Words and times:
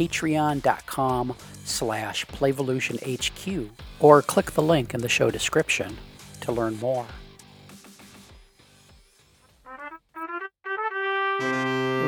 patreon.com 0.00 1.34
slash 1.64 2.24
playvolutionhq 2.26 3.68
or 3.98 4.22
click 4.22 4.52
the 4.52 4.62
link 4.62 4.94
in 4.94 5.02
the 5.02 5.08
show 5.08 5.30
description 5.30 5.98
to 6.40 6.50
learn 6.50 6.78
more. 6.80 7.06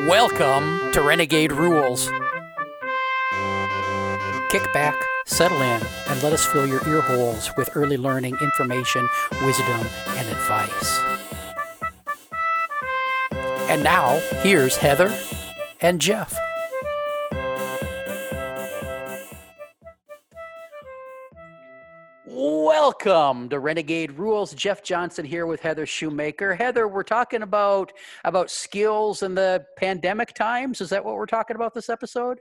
Welcome 0.08 0.90
to 0.92 1.02
Renegade 1.02 1.52
Rules. 1.52 2.10
Kick 4.48 4.72
back, 4.72 4.94
settle 5.26 5.60
in, 5.60 5.82
and 6.08 6.22
let 6.22 6.32
us 6.32 6.46
fill 6.46 6.66
your 6.66 6.86
ear 6.88 7.02
holes 7.02 7.50
with 7.58 7.70
early 7.74 7.98
learning, 7.98 8.36
information, 8.40 9.06
wisdom, 9.42 9.86
and 10.08 10.28
advice. 10.28 11.00
And 13.68 13.82
now, 13.82 14.18
here's 14.42 14.76
Heather 14.76 15.14
and 15.80 16.00
Jeff. 16.00 16.34
Welcome 22.84 23.48
to 23.50 23.60
Renegade 23.60 24.10
Rules. 24.18 24.54
Jeff 24.54 24.82
Johnson 24.82 25.24
here 25.24 25.46
with 25.46 25.60
Heather 25.60 25.86
Shumaker. 25.86 26.58
Heather, 26.58 26.88
we're 26.88 27.04
talking 27.04 27.42
about 27.42 27.92
about 28.24 28.50
skills 28.50 29.22
in 29.22 29.36
the 29.36 29.64
pandemic 29.76 30.34
times. 30.34 30.80
Is 30.80 30.90
that 30.90 31.04
what 31.04 31.14
we're 31.14 31.26
talking 31.26 31.54
about 31.54 31.74
this 31.74 31.88
episode? 31.88 32.38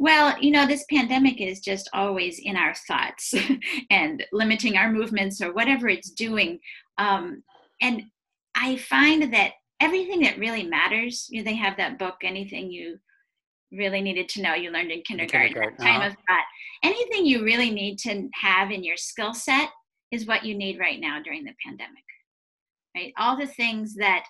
Well, 0.00 0.36
you 0.40 0.50
know, 0.50 0.66
this 0.66 0.84
pandemic 0.90 1.40
is 1.40 1.60
just 1.60 1.88
always 1.92 2.40
in 2.40 2.56
our 2.56 2.74
thoughts 2.88 3.34
and 3.90 4.26
limiting 4.32 4.76
our 4.76 4.90
movements 4.90 5.40
or 5.40 5.52
whatever 5.52 5.88
it's 5.88 6.10
doing. 6.10 6.58
Um, 6.98 7.44
and 7.80 8.02
I 8.56 8.78
find 8.78 9.32
that 9.32 9.52
everything 9.78 10.22
that 10.22 10.40
really 10.40 10.64
matters, 10.64 11.28
you 11.30 11.38
know, 11.38 11.44
they 11.44 11.54
have 11.54 11.76
that 11.76 12.00
book, 12.00 12.16
Anything 12.24 12.68
You 12.68 12.98
really 13.70 14.00
needed 14.00 14.28
to 14.30 14.42
know 14.42 14.54
you 14.54 14.72
learned 14.72 14.90
in 14.90 15.02
kindergarten, 15.02 15.52
kindergarten. 15.52 15.84
time 15.86 16.00
uh-huh. 16.00 16.08
of 16.08 16.14
thought 16.14 16.44
anything 16.82 17.24
you 17.26 17.44
really 17.44 17.70
need 17.70 17.98
to 17.98 18.28
have 18.34 18.70
in 18.70 18.84
your 18.84 18.96
skill 18.96 19.34
set 19.34 19.70
is 20.14 20.26
what 20.26 20.44
you 20.44 20.54
need 20.54 20.78
right 20.78 21.00
now 21.00 21.20
during 21.22 21.44
the 21.44 21.54
pandemic 21.64 22.04
right? 22.94 23.12
All 23.18 23.36
the 23.36 23.46
things 23.46 23.94
that 23.96 24.24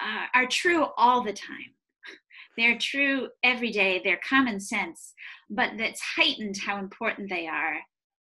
uh, 0.00 0.26
are 0.34 0.46
true 0.46 0.86
all 0.96 1.22
the 1.22 1.32
time. 1.32 1.74
They're 2.56 2.78
true 2.78 3.28
every 3.42 3.70
day 3.70 4.00
they're 4.02 4.20
common 4.26 4.60
sense 4.60 5.12
but 5.50 5.72
that's 5.78 6.00
heightened 6.00 6.56
how 6.56 6.78
important 6.78 7.28
they 7.28 7.46
are 7.46 7.76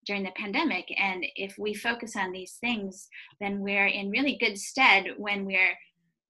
during 0.06 0.24
the 0.24 0.32
pandemic. 0.36 0.86
And 1.00 1.26
if 1.36 1.56
we 1.58 1.74
focus 1.74 2.16
on 2.16 2.32
these 2.32 2.58
things 2.60 3.08
then 3.40 3.62
we're 3.62 3.88
in 3.88 4.10
really 4.10 4.38
good 4.38 4.58
stead 4.58 5.06
when 5.18 5.46
we're 5.46 5.76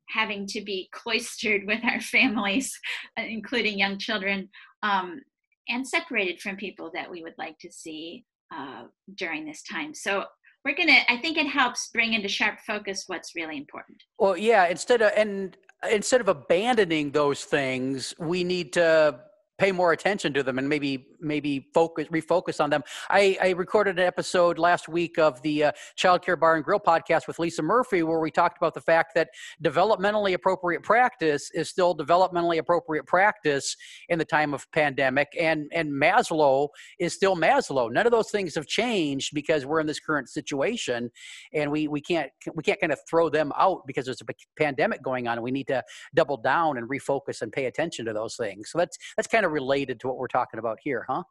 having 0.09 0.45
to 0.47 0.61
be 0.61 0.89
cloistered 0.93 1.63
with 1.65 1.83
our 1.83 1.99
families, 1.99 2.77
uh, 3.19 3.23
including 3.23 3.79
young 3.79 3.97
children, 3.97 4.49
um, 4.83 5.21
and 5.67 5.87
separated 5.87 6.39
from 6.39 6.57
people 6.57 6.91
that 6.93 7.09
we 7.09 7.23
would 7.23 7.33
like 7.39 7.57
to 7.57 7.71
see 7.71 8.23
uh, 8.55 8.83
during 9.15 9.45
this 9.45 9.63
time. 9.63 9.95
So 9.95 10.25
we're 10.65 10.75
gonna. 10.75 10.99
I 11.07 11.17
think 11.17 11.37
it 11.37 11.47
helps 11.47 11.89
bring 11.93 12.13
into 12.13 12.27
sharp 12.27 12.59
focus 12.65 13.03
what's 13.07 13.35
really 13.35 13.57
important. 13.57 14.03
Well, 14.17 14.35
yeah. 14.35 14.67
Instead 14.67 15.01
of 15.01 15.11
and 15.15 15.55
instead 15.89 16.19
of 16.19 16.27
abandoning 16.27 17.11
those 17.11 17.43
things, 17.43 18.15
we 18.19 18.43
need 18.43 18.73
to 18.73 19.19
pay 19.57 19.71
more 19.71 19.93
attention 19.93 20.33
to 20.33 20.43
them 20.43 20.59
and 20.59 20.67
maybe 20.67 21.07
maybe 21.19 21.67
focus 21.73 22.07
refocus 22.09 22.63
on 22.63 22.69
them. 22.69 22.83
I, 23.09 23.37
I 23.41 23.49
recorded 23.51 23.99
an 23.99 24.05
episode 24.05 24.59
last 24.59 24.87
week 24.87 25.17
of 25.17 25.41
the 25.41 25.65
uh, 25.65 25.71
Child 25.95 26.23
Care 26.23 26.35
Bar 26.35 26.55
and 26.55 26.63
Grill 26.63 26.79
podcast 26.79 27.27
with 27.27 27.39
Lisa 27.39 27.61
Murphy 27.61 28.03
where 28.03 28.19
we 28.19 28.31
talked 28.31 28.57
about 28.57 28.73
the 28.73 28.81
fact 28.81 29.13
that 29.15 29.29
developmentally 29.63 30.33
appropriate 30.33 30.83
practice 30.83 31.49
is 31.53 31.69
still 31.69 31.95
developmentally 31.95 32.57
appropriate 32.57 33.05
practice 33.05 33.75
in 34.09 34.19
the 34.19 34.25
time 34.25 34.53
of 34.53 34.69
pandemic 34.71 35.29
and 35.39 35.71
and 35.73 35.91
Maslow 35.91 36.69
is 36.99 37.13
still 37.13 37.35
Maslow. 37.35 37.91
None 37.91 38.05
of 38.05 38.11
those 38.11 38.29
things 38.31 38.55
have 38.55 38.67
changed 38.67 39.33
because 39.33 39.65
we're 39.65 39.79
in 39.79 39.87
this 39.87 39.99
current 39.99 40.29
situation 40.29 41.09
and 41.53 41.71
we 41.71 41.87
we 41.87 42.01
can't 42.01 42.29
we 42.53 42.63
can't 42.63 42.79
kind 42.79 42.91
of 42.91 42.99
throw 43.09 43.29
them 43.29 43.53
out 43.57 43.81
because 43.87 44.05
there's 44.05 44.21
a 44.21 44.25
pandemic 44.57 45.01
going 45.01 45.27
on 45.27 45.37
and 45.37 45.43
we 45.43 45.51
need 45.51 45.67
to 45.67 45.81
double 46.13 46.37
down 46.37 46.77
and 46.77 46.89
refocus 46.89 47.41
and 47.41 47.51
pay 47.51 47.65
attention 47.65 48.05
to 48.05 48.13
those 48.13 48.35
things. 48.35 48.69
So 48.71 48.77
that's 48.77 48.97
that's 49.15 49.27
kind 49.27 49.44
of 49.45 49.51
related 49.51 49.99
to 50.01 50.07
what 50.07 50.17
we're 50.17 50.27
talking 50.27 50.59
about 50.59 50.79
here, 50.83 51.05
huh? 51.07 51.23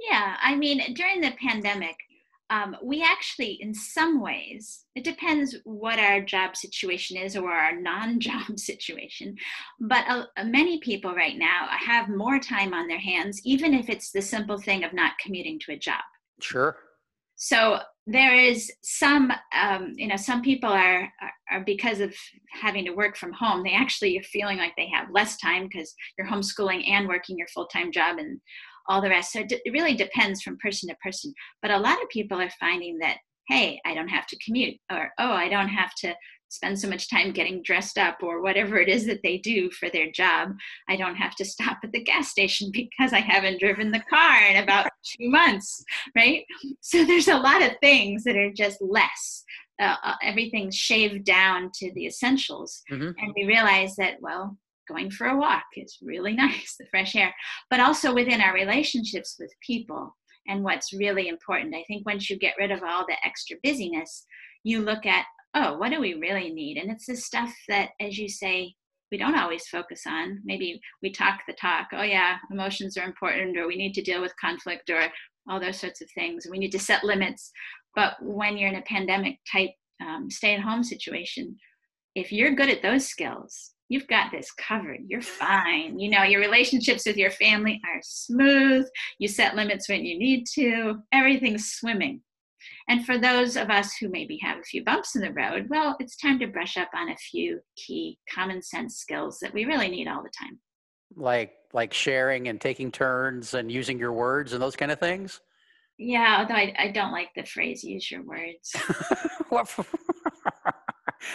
Yeah, 0.00 0.36
I 0.42 0.56
mean, 0.56 0.94
during 0.94 1.20
the 1.20 1.32
pandemic, 1.40 1.96
um, 2.50 2.76
we 2.82 3.02
actually, 3.02 3.52
in 3.62 3.72
some 3.72 4.20
ways, 4.20 4.84
it 4.94 5.04
depends 5.04 5.56
what 5.64 5.98
our 5.98 6.20
job 6.20 6.54
situation 6.54 7.16
is 7.16 7.34
or 7.34 7.50
our 7.50 7.74
non 7.80 8.20
job 8.20 8.58
situation. 8.58 9.36
But 9.80 10.04
uh, 10.06 10.26
many 10.44 10.78
people 10.80 11.14
right 11.14 11.38
now 11.38 11.68
have 11.70 12.08
more 12.08 12.38
time 12.38 12.74
on 12.74 12.88
their 12.88 12.98
hands, 12.98 13.40
even 13.44 13.72
if 13.72 13.88
it's 13.88 14.12
the 14.12 14.20
simple 14.20 14.58
thing 14.58 14.84
of 14.84 14.92
not 14.92 15.18
commuting 15.18 15.58
to 15.60 15.72
a 15.72 15.78
job. 15.78 16.02
Sure. 16.40 16.76
So 17.36 17.80
there 18.06 18.34
is 18.36 18.70
some, 18.82 19.32
um, 19.58 19.94
you 19.96 20.08
know, 20.08 20.16
some 20.16 20.42
people 20.42 20.70
are, 20.70 21.10
are, 21.22 21.32
are, 21.52 21.60
because 21.64 22.00
of 22.00 22.14
having 22.50 22.84
to 22.84 22.92
work 22.92 23.16
from 23.16 23.32
home, 23.32 23.62
they 23.62 23.74
actually 23.74 24.18
are 24.18 24.22
feeling 24.24 24.58
like 24.58 24.72
they 24.76 24.88
have 24.92 25.08
less 25.12 25.36
time 25.36 25.68
because 25.70 25.94
you're 26.16 26.26
homeschooling 26.26 26.88
and 26.88 27.08
working 27.08 27.38
your 27.38 27.48
full 27.48 27.66
time 27.66 27.92
job 27.92 28.18
and 28.18 28.40
all 28.88 29.00
the 29.00 29.08
rest. 29.08 29.32
So 29.32 29.40
it, 29.40 29.52
it 29.64 29.72
really 29.72 29.94
depends 29.94 30.42
from 30.42 30.58
person 30.58 30.88
to 30.88 30.96
person. 30.96 31.32
But 31.60 31.70
a 31.70 31.78
lot 31.78 32.02
of 32.02 32.08
people 32.08 32.40
are 32.40 32.50
finding 32.58 32.98
that, 32.98 33.18
hey, 33.48 33.80
I 33.84 33.94
don't 33.94 34.08
have 34.08 34.26
to 34.28 34.38
commute, 34.44 34.76
or 34.90 35.10
oh, 35.18 35.32
I 35.32 35.48
don't 35.48 35.68
have 35.68 35.94
to 35.98 36.14
spend 36.52 36.78
so 36.78 36.86
much 36.86 37.08
time 37.08 37.32
getting 37.32 37.62
dressed 37.62 37.96
up 37.96 38.18
or 38.22 38.42
whatever 38.42 38.76
it 38.76 38.88
is 38.88 39.06
that 39.06 39.20
they 39.22 39.38
do 39.38 39.70
for 39.70 39.88
their 39.88 40.12
job. 40.12 40.50
I 40.86 40.96
don't 40.96 41.16
have 41.16 41.34
to 41.36 41.44
stop 41.46 41.78
at 41.82 41.92
the 41.92 42.04
gas 42.04 42.28
station 42.28 42.70
because 42.72 43.12
I 43.12 43.20
haven't 43.20 43.60
driven 43.60 43.90
the 43.90 44.02
car 44.10 44.44
in 44.46 44.62
about 44.62 44.90
two 45.02 45.30
months, 45.30 45.82
right? 46.14 46.44
So 46.80 47.04
there's 47.04 47.28
a 47.28 47.38
lot 47.38 47.62
of 47.62 47.72
things 47.80 48.24
that 48.24 48.36
are 48.36 48.52
just 48.52 48.82
less. 48.82 49.44
Uh, 49.82 49.96
uh, 50.04 50.14
everything's 50.22 50.76
shaved 50.76 51.24
down 51.24 51.68
to 51.74 51.92
the 51.94 52.06
essentials. 52.06 52.82
Mm-hmm. 52.90 53.10
And 53.18 53.32
we 53.34 53.46
realize 53.46 53.96
that, 53.96 54.14
well, 54.20 54.56
going 54.88 55.10
for 55.10 55.26
a 55.26 55.36
walk 55.36 55.64
is 55.76 55.98
really 56.00 56.32
nice, 56.36 56.76
the 56.78 56.86
fresh 56.90 57.16
air, 57.16 57.34
but 57.68 57.80
also 57.80 58.14
within 58.14 58.40
our 58.40 58.54
relationships 58.54 59.36
with 59.40 59.50
people 59.66 60.16
and 60.46 60.62
what's 60.62 60.92
really 60.92 61.26
important. 61.28 61.74
I 61.74 61.84
think 61.88 62.06
once 62.06 62.30
you 62.30 62.38
get 62.38 62.54
rid 62.58 62.70
of 62.70 62.82
all 62.82 63.04
the 63.06 63.16
extra 63.24 63.56
busyness, 63.64 64.24
you 64.62 64.82
look 64.82 65.04
at, 65.04 65.26
oh, 65.54 65.76
what 65.78 65.90
do 65.90 66.00
we 66.00 66.14
really 66.14 66.50
need? 66.50 66.78
And 66.78 66.90
it's 66.90 67.06
the 67.06 67.16
stuff 67.16 67.52
that, 67.68 67.90
as 68.00 68.18
you 68.18 68.28
say, 68.28 68.74
we 69.10 69.18
don't 69.18 69.36
always 69.36 69.66
focus 69.66 70.02
on. 70.06 70.40
Maybe 70.44 70.80
we 71.02 71.12
talk 71.12 71.40
the 71.46 71.54
talk, 71.54 71.88
oh, 71.92 72.02
yeah, 72.02 72.38
emotions 72.50 72.96
are 72.96 73.04
important, 73.04 73.58
or 73.58 73.66
we 73.66 73.76
need 73.76 73.94
to 73.94 74.02
deal 74.02 74.22
with 74.22 74.32
conflict, 74.40 74.88
or 74.90 75.08
all 75.48 75.60
those 75.60 75.78
sorts 75.78 76.00
of 76.00 76.08
things. 76.14 76.46
We 76.50 76.58
need 76.58 76.72
to 76.72 76.78
set 76.78 77.04
limits. 77.04 77.50
But 77.94 78.14
when 78.20 78.56
you're 78.56 78.70
in 78.70 78.76
a 78.76 78.82
pandemic 78.82 79.38
type 79.50 79.70
um, 80.00 80.30
stay 80.30 80.54
at 80.54 80.60
home 80.60 80.82
situation, 80.82 81.56
if 82.14 82.32
you're 82.32 82.54
good 82.54 82.68
at 82.68 82.82
those 82.82 83.06
skills, 83.06 83.72
you've 83.88 84.08
got 84.08 84.30
this 84.30 84.50
covered. 84.52 85.00
You're 85.06 85.22
fine. 85.22 85.98
You 85.98 86.10
know, 86.10 86.22
your 86.22 86.40
relationships 86.40 87.06
with 87.06 87.16
your 87.16 87.30
family 87.30 87.80
are 87.86 88.00
smooth. 88.02 88.86
You 89.18 89.28
set 89.28 89.54
limits 89.54 89.88
when 89.88 90.04
you 90.04 90.18
need 90.18 90.46
to. 90.54 90.96
Everything's 91.12 91.72
swimming. 91.72 92.22
And 92.88 93.04
for 93.04 93.18
those 93.18 93.56
of 93.56 93.70
us 93.70 93.96
who 93.96 94.08
maybe 94.08 94.38
have 94.42 94.58
a 94.58 94.62
few 94.62 94.84
bumps 94.84 95.16
in 95.16 95.22
the 95.22 95.32
road, 95.32 95.66
well, 95.68 95.96
it's 95.98 96.16
time 96.16 96.38
to 96.40 96.46
brush 96.46 96.76
up 96.76 96.90
on 96.94 97.10
a 97.10 97.16
few 97.16 97.60
key 97.76 98.18
common 98.32 98.62
sense 98.62 98.96
skills 98.96 99.38
that 99.40 99.52
we 99.52 99.64
really 99.64 99.88
need 99.88 100.08
all 100.08 100.22
the 100.22 100.30
time. 100.38 100.58
Like 101.14 101.52
like 101.72 101.92
sharing 101.92 102.48
and 102.48 102.60
taking 102.60 102.90
turns 102.90 103.54
and 103.54 103.70
using 103.70 103.98
your 103.98 104.12
words 104.12 104.52
and 104.52 104.62
those 104.62 104.76
kind 104.76 104.92
of 104.92 105.00
things? 105.00 105.40
Yeah, 106.04 106.38
although 106.40 106.54
I, 106.54 106.74
I 106.78 106.88
don't 106.88 107.12
like 107.12 107.28
the 107.36 107.44
phrase 107.44 107.84
use 107.84 108.10
your 108.10 108.22
words. 108.22 108.74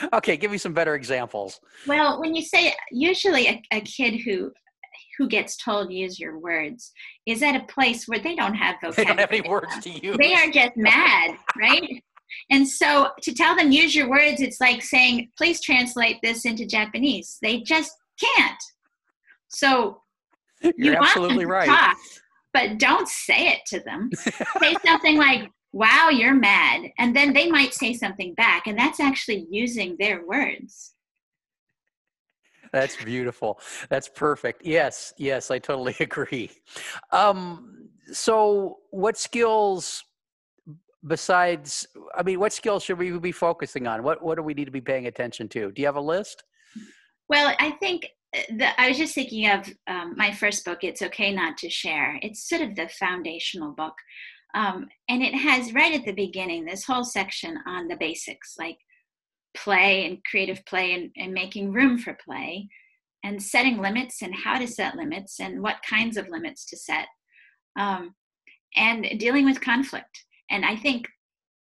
okay, 0.13 0.37
give 0.37 0.51
me 0.51 0.57
some 0.57 0.73
better 0.73 0.95
examples. 0.95 1.59
Well, 1.87 2.19
when 2.19 2.35
you 2.35 2.41
say 2.41 2.73
usually 2.91 3.47
a, 3.47 3.61
a 3.71 3.81
kid 3.81 4.21
who 4.25 4.51
who 5.17 5.27
gets 5.27 5.57
told 5.57 5.91
use 5.91 6.19
your 6.19 6.37
words 6.37 6.91
is 7.25 7.41
at 7.41 7.55
a 7.55 7.65
place 7.65 8.07
where 8.07 8.19
they 8.19 8.35
don't 8.35 8.53
have 8.53 8.75
vocabulary. 8.75 8.95
They 8.95 9.05
don't 9.05 9.19
have 9.19 9.31
any 9.31 9.49
words 9.49 9.79
to 9.79 9.89
use. 9.89 10.17
They 10.17 10.33
are 10.35 10.51
just 10.51 10.73
mad, 10.75 11.37
right? 11.59 12.03
And 12.51 12.67
so 12.67 13.09
to 13.23 13.33
tell 13.33 13.55
them 13.55 13.71
use 13.71 13.95
your 13.95 14.09
words, 14.09 14.41
it's 14.41 14.61
like 14.61 14.83
saying, 14.83 15.29
please 15.37 15.61
translate 15.61 16.17
this 16.21 16.45
into 16.45 16.67
Japanese. 16.67 17.37
They 17.41 17.61
just 17.61 17.91
can't. 18.21 18.61
So 19.47 20.01
You're 20.61 20.73
you 20.77 20.95
absolutely 20.95 21.45
right. 21.45 21.67
talk, 21.67 21.97
but 22.57 22.79
don't 22.79 23.07
say 23.07 23.49
it 23.49 23.59
to 23.67 23.79
them. 23.81 24.09
say 24.59 24.75
something 24.85 25.17
like, 25.17 25.49
wow, 25.73 26.09
you're 26.09 26.33
mad. 26.33 26.89
And 26.97 27.15
then 27.15 27.33
they 27.33 27.49
might 27.49 27.73
say 27.73 27.93
something 27.93 28.33
back. 28.33 28.65
And 28.65 28.77
that's 28.77 28.99
actually 28.99 29.45
using 29.51 29.95
their 29.99 30.25
words. 30.25 30.93
That's 32.73 32.95
beautiful. 33.03 33.59
That's 33.89 34.09
perfect. 34.09 34.65
Yes, 34.65 35.13
yes, 35.17 35.51
I 35.51 35.59
totally 35.59 35.95
agree. 35.99 36.49
Um, 37.11 37.89
so, 38.11 38.79
what 38.89 39.17
skills 39.17 40.03
besides? 41.05 41.87
I 42.17 42.23
mean, 42.23 42.39
what 42.39 42.51
skills 42.51 42.83
should 42.83 42.97
we 42.97 43.17
be 43.19 43.31
focusing 43.31 43.87
on? 43.87 44.03
What 44.03 44.21
What 44.21 44.35
do 44.35 44.43
we 44.43 44.53
need 44.53 44.65
to 44.65 44.71
be 44.71 44.81
paying 44.81 45.07
attention 45.07 45.47
to? 45.49 45.71
Do 45.71 45.81
you 45.81 45.87
have 45.87 45.95
a 45.95 46.01
list? 46.01 46.43
Well, 47.29 47.53
I 47.59 47.71
think 47.71 48.07
the, 48.49 48.79
I 48.79 48.89
was 48.89 48.97
just 48.97 49.15
thinking 49.15 49.49
of 49.49 49.69
um, 49.87 50.13
my 50.17 50.31
first 50.31 50.65
book, 50.65 50.79
It's 50.83 51.01
Okay 51.01 51.33
Not 51.33 51.57
to 51.59 51.69
Share. 51.69 52.19
It's 52.21 52.47
sort 52.47 52.61
of 52.61 52.75
the 52.75 52.89
foundational 52.89 53.71
book. 53.71 53.93
Um, 54.53 54.87
and 55.09 55.21
it 55.21 55.35
has 55.35 55.73
right 55.73 55.93
at 55.93 56.05
the 56.05 56.13
beginning 56.13 56.65
this 56.65 56.85
whole 56.85 57.03
section 57.03 57.59
on 57.67 57.87
the 57.87 57.97
basics 57.97 58.55
like 58.57 58.77
play 59.55 60.05
and 60.05 60.23
creative 60.29 60.65
play 60.65 60.93
and, 60.93 61.11
and 61.17 61.33
making 61.33 61.73
room 61.73 61.97
for 61.97 62.17
play 62.23 62.69
and 63.23 63.41
setting 63.41 63.79
limits 63.79 64.21
and 64.21 64.33
how 64.33 64.57
to 64.57 64.67
set 64.67 64.95
limits 64.95 65.39
and 65.39 65.61
what 65.61 65.77
kinds 65.87 66.17
of 66.17 66.29
limits 66.29 66.65
to 66.65 66.77
set 66.77 67.07
um, 67.77 68.13
and 68.75 69.05
dealing 69.19 69.45
with 69.45 69.61
conflict. 69.61 70.25
And 70.49 70.63
I 70.63 70.75
think 70.75 71.07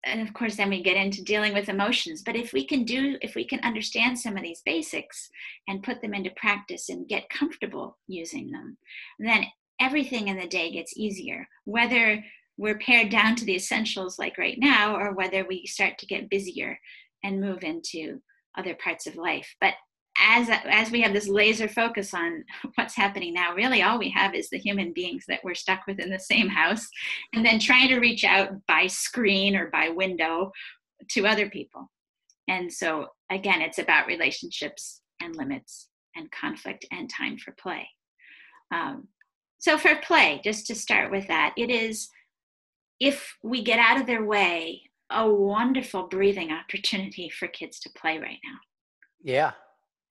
and 0.04 0.20
of 0.20 0.32
course 0.32 0.56
then 0.56 0.70
we 0.70 0.82
get 0.82 0.96
into 0.96 1.22
dealing 1.22 1.54
with 1.54 1.68
emotions. 1.68 2.22
But 2.22 2.36
if 2.36 2.52
we 2.52 2.66
can 2.66 2.84
do 2.84 3.16
if 3.22 3.34
we 3.34 3.46
can 3.46 3.60
understand 3.60 4.18
some 4.18 4.36
of 4.36 4.42
these 4.42 4.62
basics 4.64 5.28
and 5.66 5.82
put 5.82 6.00
them 6.00 6.14
into 6.14 6.30
practice 6.36 6.88
and 6.88 7.08
get 7.08 7.30
comfortable 7.30 7.98
using 8.06 8.50
them 8.50 8.78
then 9.18 9.44
everything 9.80 10.28
in 10.28 10.36
the 10.36 10.46
day 10.46 10.70
gets 10.72 10.96
easier. 10.96 11.48
Whether 11.64 12.24
we're 12.56 12.78
pared 12.78 13.10
down 13.10 13.36
to 13.36 13.44
the 13.44 13.54
essentials 13.54 14.18
like 14.18 14.36
right 14.36 14.58
now 14.58 14.96
or 14.96 15.14
whether 15.14 15.44
we 15.44 15.66
start 15.66 15.96
to 15.98 16.06
get 16.06 16.28
busier 16.28 16.78
and 17.22 17.40
move 17.40 17.62
into 17.62 18.20
other 18.56 18.74
parts 18.74 19.06
of 19.06 19.16
life. 19.16 19.54
But 19.60 19.74
as 20.20 20.48
as 20.64 20.90
we 20.90 21.00
have 21.00 21.12
this 21.12 21.28
laser 21.28 21.68
focus 21.68 22.12
on 22.12 22.44
what's 22.74 22.94
happening 22.94 23.32
now 23.32 23.54
really 23.54 23.82
all 23.82 23.98
we 23.98 24.10
have 24.10 24.34
is 24.34 24.50
the 24.50 24.58
human 24.58 24.92
beings 24.92 25.24
that 25.28 25.40
we're 25.44 25.54
stuck 25.54 25.86
with 25.86 25.98
in 25.98 26.10
the 26.10 26.18
same 26.18 26.48
house 26.48 26.88
and 27.32 27.44
then 27.44 27.58
trying 27.58 27.88
to 27.88 27.98
reach 27.98 28.24
out 28.24 28.50
by 28.66 28.86
screen 28.86 29.56
or 29.56 29.68
by 29.70 29.88
window 29.88 30.50
to 31.10 31.26
other 31.26 31.48
people. 31.48 31.90
And 32.48 32.72
so 32.72 33.08
again 33.30 33.60
it's 33.60 33.78
about 33.78 34.06
relationships 34.06 35.00
and 35.20 35.36
limits 35.36 35.88
and 36.16 36.30
conflict 36.30 36.86
and 36.90 37.08
time 37.08 37.38
for 37.38 37.52
play. 37.52 37.88
Um, 38.72 39.08
so 39.58 39.78
for 39.78 39.96
play 39.96 40.40
just 40.42 40.66
to 40.66 40.74
start 40.74 41.10
with 41.10 41.28
that 41.28 41.54
it 41.56 41.70
is 41.70 42.08
if 43.00 43.36
we 43.42 43.62
get 43.62 43.78
out 43.78 44.00
of 44.00 44.06
their 44.06 44.24
way 44.24 44.82
a 45.10 45.28
wonderful 45.28 46.06
breathing 46.08 46.52
opportunity 46.52 47.30
for 47.30 47.48
kids 47.48 47.80
to 47.80 47.90
play 47.96 48.18
right 48.18 48.38
now. 48.44 48.58
Yeah. 49.22 49.52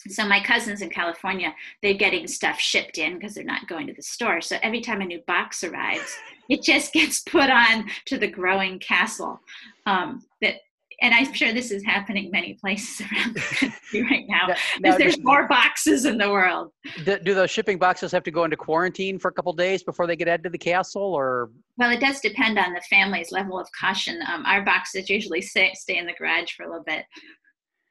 So 0.09 0.27
my 0.27 0.41
cousins 0.43 0.81
in 0.81 0.89
california 0.89 1.53
they're 1.81 1.93
getting 1.93 2.27
stuff 2.27 2.59
shipped 2.59 2.97
in 2.97 3.15
because 3.15 3.33
they're 3.33 3.43
not 3.43 3.67
going 3.67 3.87
to 3.87 3.93
the 3.93 4.01
store. 4.01 4.41
So 4.41 4.57
every 4.61 4.81
time 4.81 5.01
a 5.01 5.05
new 5.05 5.21
box 5.27 5.63
arrives 5.63 6.15
it 6.49 6.63
just 6.63 6.93
gets 6.93 7.21
put 7.21 7.49
on 7.49 7.89
to 8.05 8.17
the 8.17 8.27
growing 8.27 8.79
castle 8.79 9.39
um, 9.85 10.23
that 10.41 10.55
and 11.01 11.13
i'm 11.13 11.31
sure 11.33 11.53
this 11.53 11.71
is 11.71 11.83
happening 11.83 12.31
many 12.31 12.55
places 12.55 13.05
around 13.11 13.35
the 13.35 13.41
country 13.41 14.03
right 14.03 14.25
now 14.27 14.47
because 14.77 14.97
there's 14.97 15.19
more 15.23 15.47
boxes 15.47 16.05
in 16.05 16.17
the 16.17 16.29
world. 16.29 16.71
Do, 17.05 17.19
do 17.19 17.33
those 17.33 17.51
shipping 17.51 17.77
boxes 17.77 18.11
have 18.11 18.23
to 18.23 18.31
go 18.31 18.43
into 18.43 18.57
quarantine 18.57 19.19
for 19.19 19.29
a 19.29 19.31
couple 19.31 19.53
days 19.53 19.83
before 19.83 20.07
they 20.07 20.15
get 20.15 20.27
added 20.27 20.43
to 20.43 20.49
the 20.49 20.57
castle, 20.57 21.01
or? 21.01 21.49
Well 21.77 21.91
it 21.91 21.99
does 21.99 22.19
depend 22.19 22.57
on 22.57 22.73
the 22.73 22.81
family's 22.89 23.31
level 23.31 23.59
of 23.59 23.67
caution. 23.79 24.19
Um, 24.27 24.45
our 24.45 24.63
boxes 24.63 25.09
usually 25.09 25.41
stay, 25.41 25.71
stay 25.75 25.97
in 25.97 26.05
the 26.05 26.13
garage 26.13 26.53
for 26.53 26.63
a 26.63 26.69
little 26.69 26.83
bit 26.83 27.05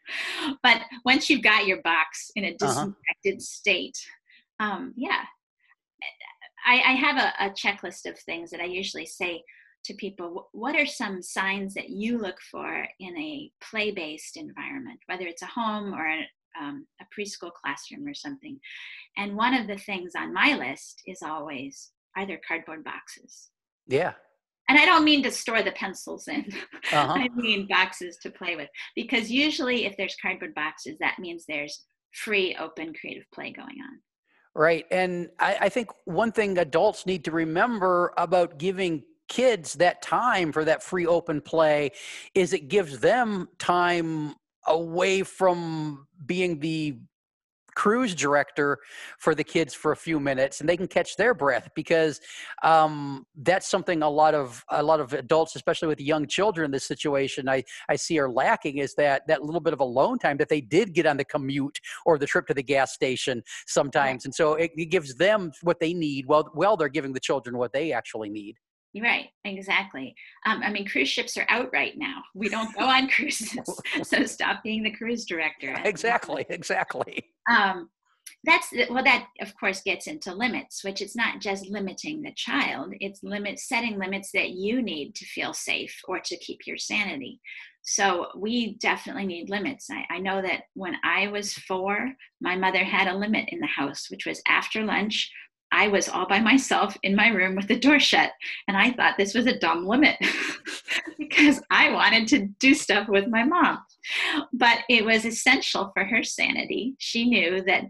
but 0.62 0.82
once 1.04 1.28
you've 1.28 1.42
got 1.42 1.66
your 1.66 1.82
box 1.82 2.30
in 2.36 2.44
a 2.44 2.48
Uh-huh. 2.48 2.58
disinfected 2.58 3.42
state 3.42 3.98
um, 4.60 4.92
yeah 4.96 5.22
I, 6.66 6.74
I 6.74 6.92
have 6.92 7.16
a, 7.16 7.46
a 7.46 7.50
checklist 7.50 8.06
of 8.10 8.18
things 8.18 8.50
that 8.50 8.60
i 8.60 8.64
usually 8.64 9.06
say 9.06 9.42
to 9.84 9.94
people 9.94 10.48
what 10.52 10.74
are 10.74 10.86
some 10.86 11.22
signs 11.22 11.74
that 11.74 11.90
you 11.90 12.18
look 12.18 12.40
for 12.50 12.86
in 12.98 13.16
a 13.16 13.50
play-based 13.70 14.36
environment 14.36 14.98
whether 15.06 15.26
it's 15.26 15.42
a 15.42 15.46
home 15.46 15.94
or 15.94 16.06
a, 16.08 16.26
um, 16.60 16.86
a 17.00 17.04
preschool 17.14 17.52
classroom 17.52 18.06
or 18.06 18.14
something 18.14 18.58
and 19.16 19.36
one 19.36 19.54
of 19.54 19.66
the 19.68 19.78
things 19.78 20.12
on 20.16 20.32
my 20.32 20.54
list 20.56 21.02
is 21.06 21.20
always 21.22 21.92
are 22.16 22.26
there 22.26 22.40
cardboard 22.46 22.82
boxes 22.82 23.50
yeah? 23.86 24.14
And 24.68 24.78
I 24.78 24.84
don't 24.84 25.04
mean 25.04 25.22
to 25.22 25.30
store 25.30 25.62
the 25.62 25.72
pencils 25.72 26.28
in. 26.28 26.44
Uh-huh. 26.92 27.12
I 27.16 27.28
mean 27.34 27.66
boxes 27.68 28.16
to 28.22 28.30
play 28.30 28.56
with. 28.56 28.68
Because 28.94 29.30
usually, 29.30 29.86
if 29.86 29.96
there's 29.96 30.16
cardboard 30.20 30.54
boxes, 30.54 30.96
that 31.00 31.18
means 31.18 31.44
there's 31.46 31.84
free, 32.12 32.56
open, 32.58 32.92
creative 32.98 33.24
play 33.32 33.52
going 33.52 33.66
on. 33.66 34.00
Right. 34.54 34.86
And 34.90 35.28
I, 35.38 35.58
I 35.62 35.68
think 35.68 35.90
one 36.06 36.32
thing 36.32 36.58
adults 36.58 37.04
need 37.04 37.24
to 37.26 37.30
remember 37.30 38.12
about 38.16 38.58
giving 38.58 39.04
kids 39.28 39.74
that 39.74 40.02
time 40.02 40.52
for 40.52 40.64
that 40.64 40.82
free 40.82 41.06
open 41.06 41.40
play 41.40 41.90
is 42.34 42.52
it 42.52 42.68
gives 42.68 43.00
them 43.00 43.48
time 43.58 44.34
away 44.66 45.22
from 45.22 46.06
being 46.24 46.58
the 46.60 46.96
cruise 47.76 48.14
director 48.14 48.78
for 49.18 49.34
the 49.34 49.44
kids 49.44 49.74
for 49.74 49.92
a 49.92 49.96
few 49.96 50.18
minutes 50.18 50.60
and 50.60 50.68
they 50.68 50.76
can 50.76 50.88
catch 50.88 51.14
their 51.16 51.34
breath 51.34 51.68
because 51.76 52.20
um, 52.62 53.24
that's 53.42 53.68
something 53.68 54.02
a 54.02 54.08
lot 54.08 54.34
of 54.34 54.64
a 54.70 54.82
lot 54.82 54.98
of 54.98 55.12
adults 55.12 55.54
especially 55.54 55.86
with 55.86 56.00
young 56.00 56.26
children 56.26 56.64
in 56.64 56.70
this 56.70 56.86
situation 56.86 57.48
i 57.48 57.62
i 57.90 57.94
see 57.94 58.18
are 58.18 58.30
lacking 58.30 58.78
is 58.78 58.94
that 58.94 59.22
that 59.28 59.42
little 59.42 59.60
bit 59.60 59.74
of 59.74 59.80
alone 59.80 60.18
time 60.18 60.38
that 60.38 60.48
they 60.48 60.60
did 60.60 60.94
get 60.94 61.06
on 61.06 61.18
the 61.18 61.24
commute 61.24 61.78
or 62.06 62.18
the 62.18 62.26
trip 62.26 62.46
to 62.46 62.54
the 62.54 62.62
gas 62.62 62.92
station 62.92 63.42
sometimes 63.66 64.24
and 64.24 64.34
so 64.34 64.54
it, 64.54 64.70
it 64.76 64.86
gives 64.86 65.14
them 65.16 65.52
what 65.62 65.78
they 65.78 65.92
need 65.92 66.26
while 66.26 66.50
while 66.54 66.76
they're 66.76 66.88
giving 66.88 67.12
the 67.12 67.20
children 67.20 67.58
what 67.58 67.72
they 67.72 67.92
actually 67.92 68.30
need 68.30 68.56
Right, 68.98 69.26
exactly. 69.44 70.14
Um, 70.46 70.62
I 70.64 70.70
mean, 70.70 70.86
cruise 70.88 71.10
ships 71.10 71.36
are 71.36 71.44
out 71.50 71.68
right 71.70 71.92
now. 71.98 72.22
We 72.34 72.48
don't 72.48 72.74
go 72.74 72.86
on 72.86 73.08
cruises, 73.14 73.68
so 74.02 74.24
stop 74.24 74.62
being 74.62 74.82
the 74.82 74.90
cruise 74.90 75.26
director. 75.26 75.76
exactly 75.84 76.46
exactly 76.48 77.22
um, 77.50 77.90
that's 78.44 78.72
well 78.90 79.04
that 79.04 79.26
of 79.40 79.54
course 79.58 79.82
gets 79.82 80.06
into 80.06 80.32
limits 80.32 80.84
which 80.84 81.00
it's 81.00 81.16
not 81.16 81.40
just 81.40 81.68
limiting 81.68 82.22
the 82.22 82.32
child. 82.36 82.92
It's 83.00 83.22
limit 83.22 83.58
setting 83.58 83.98
limits 83.98 84.30
that 84.32 84.50
you 84.50 84.82
need 84.82 85.14
to 85.16 85.24
feel 85.24 85.52
safe 85.52 85.98
or 86.06 86.20
to 86.20 86.36
keep 86.36 86.60
your 86.66 86.78
sanity. 86.78 87.40
So 87.82 88.28
we 88.36 88.74
definitely 88.78 89.26
need 89.26 89.48
limits. 89.48 89.88
I, 89.90 90.14
I 90.14 90.18
know 90.18 90.42
that 90.42 90.64
when 90.74 90.96
i 91.04 91.28
was 91.28 91.54
four 91.54 92.12
my 92.40 92.56
mother 92.56 92.84
had 92.84 93.08
a 93.08 93.16
limit 93.16 93.48
in 93.48 93.60
the 93.60 93.66
house 93.66 94.10
which 94.10 94.26
was 94.26 94.42
after 94.46 94.84
lunch 94.84 95.30
i 95.72 95.88
was 95.88 96.08
all 96.08 96.26
by 96.26 96.40
myself 96.40 96.96
in 97.02 97.14
my 97.14 97.28
room 97.28 97.54
with 97.56 97.68
the 97.68 97.78
door 97.78 97.98
shut 97.98 98.30
and 98.68 98.76
i 98.76 98.90
thought 98.92 99.16
this 99.16 99.34
was 99.34 99.46
a 99.46 99.58
dumb 99.58 99.86
limit 99.86 100.16
because 101.18 101.60
i 101.70 101.90
wanted 101.90 102.26
to 102.28 102.46
do 102.58 102.74
stuff 102.74 103.08
with 103.08 103.28
my 103.28 103.44
mom 103.44 103.78
but 104.52 104.80
it 104.88 105.04
was 105.04 105.24
essential 105.24 105.90
for 105.94 106.04
her 106.04 106.22
sanity. 106.22 106.94
She 106.98 107.28
knew 107.28 107.62
that 107.64 107.84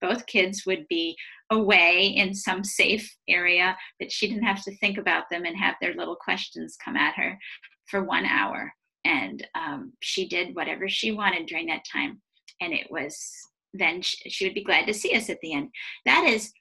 both 0.00 0.26
kids 0.26 0.64
would 0.66 0.86
be 0.88 1.16
away 1.50 2.06
in 2.06 2.34
some 2.34 2.64
safe 2.64 3.14
area, 3.28 3.76
that 3.98 4.12
she 4.12 4.28
didn't 4.28 4.44
have 4.44 4.62
to 4.64 4.76
think 4.76 4.98
about 4.98 5.24
them 5.30 5.44
and 5.44 5.56
have 5.56 5.74
their 5.80 5.94
little 5.94 6.16
questions 6.16 6.76
come 6.82 6.96
at 6.96 7.14
her 7.16 7.38
for 7.86 8.04
one 8.04 8.24
hour. 8.24 8.72
And 9.04 9.46
um, 9.54 9.92
she 10.00 10.28
did 10.28 10.54
whatever 10.54 10.88
she 10.88 11.12
wanted 11.12 11.46
during 11.46 11.66
that 11.66 11.84
time. 11.90 12.20
And 12.60 12.72
it 12.72 12.86
was 12.90 13.30
then 13.72 14.02
she, 14.02 14.28
she 14.30 14.44
would 14.44 14.54
be 14.54 14.64
glad 14.64 14.86
to 14.86 14.94
see 14.94 15.14
us 15.14 15.30
at 15.30 15.38
the 15.42 15.52
end. 15.52 15.70
That 16.04 16.24
is 16.24 16.52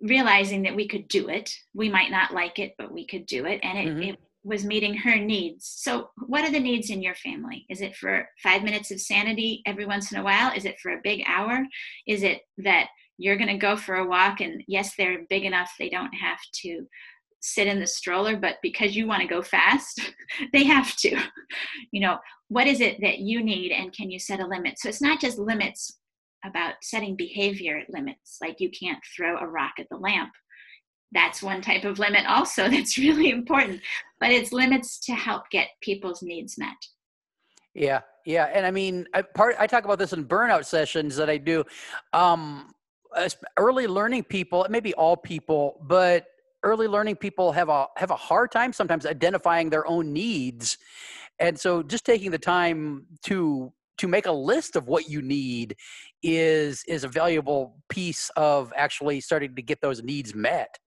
realizing 0.00 0.62
that 0.62 0.76
we 0.76 0.86
could 0.86 1.08
do 1.08 1.28
it. 1.28 1.50
We 1.74 1.88
might 1.88 2.10
not 2.10 2.32
like 2.32 2.58
it, 2.58 2.74
but 2.78 2.92
we 2.92 3.06
could 3.06 3.26
do 3.26 3.46
it. 3.46 3.60
And 3.62 3.78
it, 3.78 3.96
Mhm. 3.96 4.08
it 4.10 4.18
was 4.44 4.64
meeting 4.64 4.94
her 4.94 5.16
needs. 5.16 5.66
So, 5.66 6.10
what 6.26 6.44
are 6.44 6.50
the 6.50 6.60
needs 6.60 6.90
in 6.90 7.02
your 7.02 7.16
family? 7.16 7.66
Is 7.68 7.80
it 7.80 7.96
for 7.96 8.28
five 8.42 8.62
minutes 8.62 8.90
of 8.90 9.00
sanity 9.00 9.62
every 9.66 9.86
once 9.86 10.12
in 10.12 10.18
a 10.18 10.22
while? 10.22 10.52
Is 10.52 10.64
it 10.64 10.78
for 10.80 10.92
a 10.92 11.00
big 11.02 11.22
hour? 11.26 11.66
Is 12.06 12.22
it 12.22 12.42
that 12.58 12.88
you're 13.18 13.36
going 13.36 13.48
to 13.48 13.58
go 13.58 13.76
for 13.76 13.96
a 13.96 14.06
walk 14.06 14.40
and 14.40 14.62
yes, 14.68 14.94
they're 14.96 15.26
big 15.28 15.44
enough, 15.44 15.72
they 15.78 15.88
don't 15.88 16.14
have 16.14 16.38
to 16.62 16.86
sit 17.40 17.66
in 17.66 17.80
the 17.80 17.86
stroller, 17.86 18.36
but 18.36 18.56
because 18.62 18.96
you 18.96 19.06
want 19.06 19.22
to 19.22 19.28
go 19.28 19.42
fast, 19.42 20.00
they 20.52 20.64
have 20.64 20.96
to. 20.96 21.16
You 21.90 22.00
know, 22.00 22.18
what 22.48 22.66
is 22.66 22.80
it 22.80 23.00
that 23.00 23.20
you 23.20 23.42
need 23.42 23.72
and 23.72 23.92
can 23.92 24.10
you 24.10 24.18
set 24.18 24.40
a 24.40 24.46
limit? 24.46 24.78
So, 24.78 24.88
it's 24.88 25.00
not 25.00 25.20
just 25.20 25.38
limits 25.38 25.97
about 26.44 26.74
setting 26.82 27.16
behavior 27.16 27.82
limits, 27.88 28.38
like 28.40 28.60
you 28.60 28.70
can't 28.70 29.00
throw 29.16 29.38
a 29.38 29.46
rock 29.46 29.72
at 29.78 29.86
the 29.90 29.96
lamp 29.96 30.30
that's 31.12 31.42
one 31.42 31.62
type 31.62 31.84
of 31.84 31.98
limit 31.98 32.26
also 32.26 32.68
that's 32.68 32.98
really 32.98 33.30
important 33.30 33.80
but 34.20 34.30
it's 34.30 34.52
limits 34.52 34.98
to 34.98 35.12
help 35.12 35.48
get 35.50 35.68
people's 35.80 36.22
needs 36.22 36.58
met 36.58 36.76
Yeah, 37.74 38.00
yeah, 38.24 38.50
and 38.52 38.66
I 38.66 38.70
mean, 38.70 39.06
I, 39.14 39.22
part 39.22 39.56
I 39.58 39.66
talk 39.66 39.84
about 39.84 39.98
this 39.98 40.12
in 40.12 40.24
burnout 40.24 40.64
sessions 40.64 41.16
that 41.16 41.30
I 41.30 41.38
do. 41.38 41.64
Um, 42.12 42.72
early 43.56 43.86
learning 43.86 44.24
people, 44.24 44.66
maybe 44.68 44.92
all 44.94 45.16
people, 45.16 45.80
but 45.86 46.26
early 46.62 46.88
learning 46.88 47.16
people 47.16 47.52
have 47.52 47.68
a 47.68 47.86
have 47.96 48.10
a 48.10 48.16
hard 48.16 48.50
time 48.50 48.72
sometimes 48.72 49.06
identifying 49.06 49.70
their 49.70 49.86
own 49.86 50.12
needs 50.12 50.76
and 51.38 51.56
so 51.58 51.84
just 51.84 52.04
taking 52.04 52.32
the 52.32 52.38
time 52.38 53.06
to 53.22 53.72
to 53.98 54.08
make 54.08 54.26
a 54.26 54.32
list 54.32 54.76
of 54.76 54.88
what 54.88 55.08
you 55.08 55.22
need 55.22 55.76
is 56.22 56.82
is 56.88 57.04
a 57.04 57.08
valuable 57.08 57.76
piece 57.88 58.30
of 58.36 58.72
actually 58.76 59.20
starting 59.20 59.54
to 59.54 59.62
get 59.62 59.80
those 59.80 60.02
needs 60.02 60.34
met. 60.34 60.78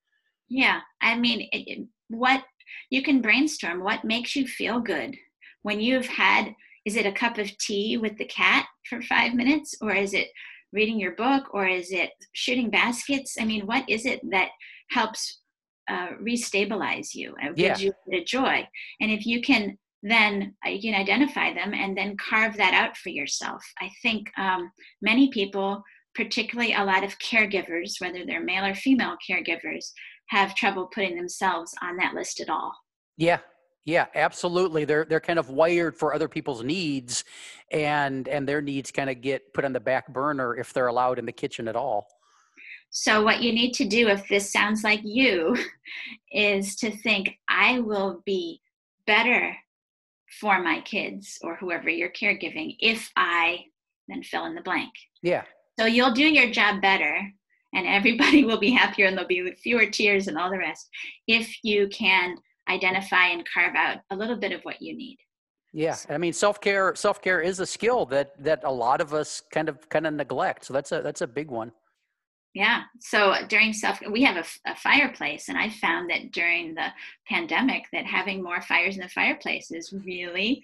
Yeah 0.50 0.82
i 1.02 1.18
mean 1.18 1.48
it, 1.52 1.88
what 2.10 2.44
you 2.90 3.02
can 3.02 3.22
brainstorm 3.22 3.84
what 3.84 4.04
makes 4.04 4.36
you 4.36 4.48
feel 4.48 4.80
good. 4.80 5.16
When 5.64 5.80
you've 5.80 6.08
had 6.08 6.54
is 6.86 6.96
it 6.96 7.06
a 7.06 7.12
cup 7.12 7.38
of 7.38 7.56
tea 7.60 7.98
with 7.98 8.18
the 8.18 8.26
cat 8.26 8.66
for 8.90 9.02
five 9.04 9.34
minutes 9.36 9.76
or 9.82 9.94
is 9.94 10.14
it 10.14 10.28
reading 10.74 11.00
your 11.00 11.16
book 11.16 11.54
or 11.54 11.68
is 11.68 11.92
it 11.92 12.12
shooting 12.34 12.70
baskets? 12.70 13.38
I 13.40 13.46
mean 13.46 13.66
what 13.66 13.90
is 13.90 14.06
it 14.06 14.20
that 14.32 14.50
helps 14.90 15.42
uh, 15.90 16.10
restabilize 16.22 17.14
you 17.14 17.36
and 17.42 17.56
gives 17.56 17.84
yeah. 17.84 17.92
you 18.12 18.20
a 18.20 18.24
joy? 18.24 18.68
And 19.00 19.12
if 19.12 19.26
you 19.26 19.42
can 19.42 19.78
then 20.04 20.54
uh, 20.66 20.70
you 20.70 20.82
can 20.82 21.00
identify 21.00 21.54
them 21.54 21.74
and 21.74 21.96
then 21.96 22.18
carve 22.18 22.58
that 22.58 22.74
out 22.74 22.98
for 22.98 23.10
yourself 23.10 23.64
i 23.82 23.90
think 24.02 24.30
um, 24.38 24.72
many 25.02 25.30
people 25.30 25.84
particularly 26.16 26.74
a 26.74 26.84
lot 26.84 27.04
of 27.04 27.18
caregivers 27.20 28.00
whether 28.00 28.26
they're 28.26 28.44
male 28.44 28.66
or 28.66 28.76
female 28.76 29.16
caregivers 29.30 29.92
have 30.28 30.56
trouble 30.56 30.90
putting 30.94 31.16
themselves 31.16 31.74
on 31.82 31.98
that 31.98 32.14
list 32.14 32.40
at 32.40 32.50
all 32.50 32.74
yeah 33.18 33.40
yeah, 33.84 34.06
absolutely. 34.14 34.86
They're 34.86 35.06
they're 35.06 35.20
kind 35.20 35.40
of 35.40 35.50
wired 35.50 35.98
for 35.98 36.14
other 36.14 36.28
people's 36.28 36.64
needs, 36.64 37.24
and 37.72 38.28
and 38.28 38.48
their 38.48 38.62
needs 38.62 38.92
kind 38.92 39.10
of 39.10 39.22
get 39.22 39.54
put 39.54 39.66
on 39.66 39.74
the 39.74 39.80
back 39.80 40.08
burner 40.14 40.56
if 40.56 40.72
they're 40.72 40.88
allowed 40.88 41.18
in 41.18 41.26
the 41.26 41.32
kitchen 41.32 41.68
at 41.68 41.76
all. 41.76 42.08
So 42.92 43.24
what 43.24 43.42
you 43.42 43.54
need 43.54 43.74
to 43.76 43.86
do, 43.86 44.10
if 44.10 44.28
this 44.28 44.52
sounds 44.52 44.84
like 44.84 45.00
you, 45.04 45.58
is 46.32 46.76
to 46.78 46.92
think, 46.92 47.38
I 47.48 47.80
will 47.80 48.22
be 48.26 48.62
better 49.08 49.56
for 50.40 50.62
my 50.62 50.82
kids 50.82 51.38
or 51.42 51.56
whoever 51.56 51.90
you're 51.90 52.12
caregiving 52.12 52.76
if 52.80 53.12
I 53.16 53.66
then 54.08 54.24
fill 54.24 54.46
in 54.46 54.56
the 54.56 54.62
blank. 54.62 54.92
Yeah. 55.22 55.44
So 55.80 55.86
you'll 55.86 56.14
do 56.14 56.24
your 56.24 56.52
job 56.52 56.82
better 56.82 57.32
and 57.74 57.88
everybody 57.88 58.44
will 58.46 58.60
be 58.60 58.72
happier 58.72 59.08
and 59.08 59.16
there'll 59.18 59.28
be 59.28 59.52
fewer 59.62 59.86
tears 59.86 60.28
and 60.28 60.38
all 60.38 60.50
the 60.50 60.58
rest 60.58 60.90
if 61.28 61.64
you 61.64 61.88
can 61.90 62.36
identify 62.70 63.28
and 63.28 63.48
carve 63.52 63.76
out 63.76 63.98
a 64.12 64.16
little 64.16 64.38
bit 64.38 64.52
of 64.52 64.62
what 64.64 64.82
you 64.82 64.96
need 64.96 65.18
yeah 65.74 65.96
i 66.10 66.18
mean 66.18 66.34
self-care 66.34 66.94
self-care 66.96 67.42
is 67.42 67.60
a 67.60 67.66
skill 67.66 68.06
that 68.06 68.32
that 68.42 68.62
a 68.66 68.72
lot 68.72 69.02
of 69.02 69.14
us 69.14 69.42
kind 69.52 69.70
of 69.70 69.90
kind 69.90 70.06
of 70.06 70.14
neglect 70.14 70.66
so 70.66 70.74
that's 70.74 70.92
a 70.92 71.02
that's 71.02 71.22
a 71.22 71.28
big 71.28 71.50
one 71.50 71.72
yeah. 72.54 72.84
So 73.00 73.34
during 73.48 73.72
self 73.72 74.00
we 74.10 74.24
have 74.24 74.36
a, 74.36 74.72
a, 74.72 74.76
fireplace 74.76 75.48
and 75.48 75.58
i 75.58 75.70
found 75.70 76.10
that 76.10 76.32
during 76.32 76.74
the 76.76 76.88
pandemic 77.28 77.86
that 77.94 78.06
having 78.06 78.44
more 78.44 78.62
fires 78.62 78.96
in 78.96 79.02
the 79.02 79.10
fireplace 79.10 79.72
is 79.72 79.94
really 79.94 80.62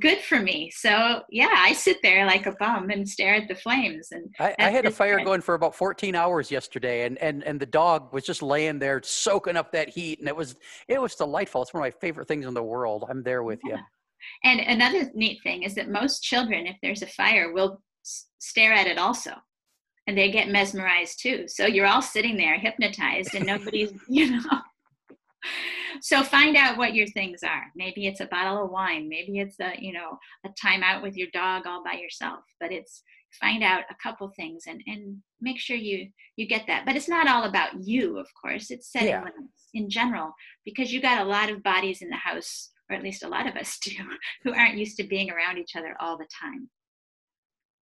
good 0.00 0.18
for 0.18 0.40
me. 0.40 0.70
So 0.74 1.22
yeah 1.30 1.54
i 1.56 1.72
sit 1.72 1.98
there 2.02 2.26
like 2.26 2.46
a 2.46 2.52
bum 2.52 2.90
and 2.90 3.08
stare 3.08 3.34
at 3.34 3.48
the 3.48 3.54
flames 3.54 4.08
and 4.10 4.34
i, 4.40 4.54
I 4.58 4.70
had 4.70 4.86
a 4.86 4.90
fire 4.90 5.18
good. 5.18 5.26
going 5.26 5.40
for 5.40 5.54
about 5.54 5.74
14 5.74 6.14
hours 6.14 6.50
yesterday 6.50 7.06
and, 7.06 7.18
and 7.18 7.44
and 7.44 7.60
the 7.60 7.66
dog 7.66 8.12
was 8.12 8.24
just 8.24 8.42
laying 8.42 8.78
there 8.78 9.00
soaking 9.04 9.56
up 9.56 9.70
that 9.72 9.88
heat 9.88 10.18
and 10.18 10.28
it 10.28 10.36
was 10.36 10.56
it 10.88 11.00
was 11.00 11.14
delightful. 11.14 11.62
It's 11.62 11.72
one 11.72 11.82
of 11.82 11.92
my 11.92 11.98
favorite 12.00 12.26
things 12.26 12.46
in 12.46 12.54
the 12.54 12.62
world. 12.62 13.04
I'm 13.08 13.22
there 13.22 13.42
with 13.42 13.60
yeah. 13.64 13.76
you 13.76 13.82
and 14.44 14.60
another 14.60 15.10
neat 15.14 15.40
thing 15.42 15.62
is 15.62 15.74
that 15.76 15.88
most 15.88 16.22
children 16.22 16.66
if 16.66 16.76
there's 16.82 17.02
a 17.02 17.06
fire 17.06 17.52
will 17.52 17.80
stare 18.38 18.72
at 18.72 18.86
it 18.86 18.98
also 18.98 19.32
and 20.08 20.16
they 20.16 20.30
get 20.30 20.48
mesmerized 20.48 21.20
too. 21.20 21.44
So 21.46 21.66
you're 21.66 21.86
all 21.86 22.00
sitting 22.00 22.38
there 22.38 22.58
hypnotized 22.58 23.34
and 23.34 23.44
nobody's, 23.44 23.92
you 24.08 24.30
know. 24.30 24.60
So 26.00 26.22
find 26.22 26.56
out 26.56 26.78
what 26.78 26.94
your 26.94 27.06
things 27.08 27.42
are. 27.42 27.64
Maybe 27.76 28.06
it's 28.06 28.20
a 28.20 28.26
bottle 28.26 28.64
of 28.64 28.70
wine, 28.70 29.08
maybe 29.08 29.38
it's 29.38 29.60
a, 29.60 29.74
you 29.78 29.92
know, 29.92 30.18
a 30.46 30.48
time 30.60 30.82
out 30.82 31.02
with 31.02 31.16
your 31.16 31.28
dog 31.34 31.66
all 31.66 31.84
by 31.84 31.92
yourself, 31.92 32.40
but 32.58 32.72
it's 32.72 33.02
find 33.38 33.62
out 33.62 33.82
a 33.90 33.96
couple 34.02 34.32
things 34.34 34.64
and 34.66 34.80
and 34.86 35.18
make 35.42 35.60
sure 35.60 35.76
you 35.76 36.08
you 36.36 36.48
get 36.48 36.66
that. 36.66 36.86
But 36.86 36.96
it's 36.96 37.08
not 37.08 37.28
all 37.28 37.44
about 37.44 37.86
you, 37.86 38.18
of 38.18 38.28
course. 38.40 38.70
It's 38.70 38.90
setting 38.90 39.08
yeah. 39.08 39.18
limits 39.18 39.68
in 39.74 39.90
general 39.90 40.32
because 40.64 40.90
you 40.90 41.02
got 41.02 41.20
a 41.20 41.28
lot 41.28 41.50
of 41.50 41.62
bodies 41.62 42.00
in 42.00 42.08
the 42.08 42.16
house 42.16 42.70
or 42.88 42.96
at 42.96 43.02
least 43.02 43.24
a 43.24 43.28
lot 43.28 43.46
of 43.46 43.56
us 43.56 43.78
do 43.84 43.92
who 44.42 44.54
aren't 44.54 44.78
used 44.78 44.96
to 44.96 45.04
being 45.04 45.30
around 45.30 45.58
each 45.58 45.76
other 45.76 45.94
all 46.00 46.16
the 46.16 46.28
time 46.40 46.70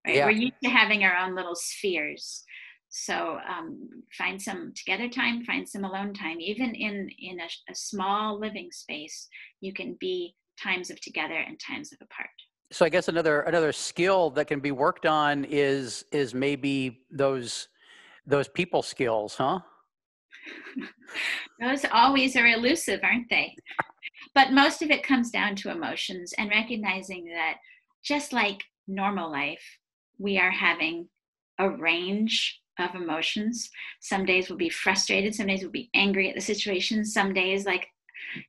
right? 0.05 0.15
Yeah. 0.15 0.25
We're 0.25 0.31
used 0.31 0.61
to 0.63 0.69
having 0.69 1.03
our 1.03 1.15
own 1.15 1.35
little 1.35 1.55
spheres. 1.55 2.43
So 2.89 3.39
um, 3.49 3.89
find 4.17 4.41
some 4.41 4.71
together 4.75 5.09
time, 5.09 5.43
find 5.43 5.67
some 5.67 5.83
alone 5.83 6.13
time. 6.13 6.39
Even 6.39 6.73
in 6.75 7.09
in 7.19 7.39
a, 7.39 7.71
a 7.71 7.75
small 7.75 8.39
living 8.39 8.69
space, 8.71 9.27
you 9.59 9.73
can 9.73 9.97
be 9.99 10.35
times 10.61 10.89
of 10.89 11.01
together 11.01 11.35
and 11.35 11.59
times 11.59 11.91
of 11.91 11.97
apart. 12.01 12.29
So 12.71 12.85
I 12.85 12.89
guess 12.89 13.07
another 13.07 13.41
another 13.41 13.71
skill 13.71 14.29
that 14.31 14.47
can 14.47 14.59
be 14.59 14.71
worked 14.71 15.05
on 15.05 15.45
is 15.45 16.05
is 16.11 16.33
maybe 16.33 17.01
those 17.11 17.67
those 18.25 18.47
people 18.47 18.81
skills, 18.81 19.35
huh? 19.35 19.59
those 21.59 21.85
always 21.91 22.35
are 22.35 22.47
elusive, 22.47 23.01
aren't 23.03 23.29
they? 23.29 23.55
But 24.33 24.51
most 24.51 24.81
of 24.81 24.89
it 24.89 25.03
comes 25.03 25.31
down 25.31 25.55
to 25.57 25.71
emotions 25.71 26.33
and 26.37 26.49
recognizing 26.49 27.25
that 27.25 27.55
just 28.03 28.33
like 28.33 28.63
normal 28.87 29.31
life, 29.31 29.63
we 30.17 30.37
are 30.37 30.51
having 30.51 31.09
a 31.59 31.69
range 31.69 32.61
of 32.79 32.93
emotions. 32.95 33.69
Some 34.01 34.25
days 34.25 34.49
we'll 34.49 34.57
be 34.57 34.69
frustrated, 34.69 35.35
some 35.35 35.47
days 35.47 35.61
we'll 35.61 35.71
be 35.71 35.89
angry 35.93 36.29
at 36.29 36.35
the 36.35 36.41
situation, 36.41 37.05
some 37.05 37.33
days, 37.33 37.65
like, 37.65 37.87